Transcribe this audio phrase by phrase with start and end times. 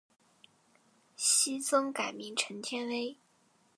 [1.15, 3.17] 昔曾改名陈天崴。